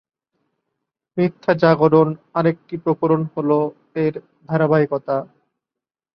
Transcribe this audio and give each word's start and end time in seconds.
মিথ্যা 1.17 1.53
জাগরণ 1.61 2.07
আরেকটি 2.33 2.75
প্রকরণ 2.83 3.21
হলো 3.33 3.57
এর 3.95 4.13
ধারাবাহিকতা। 4.49 5.15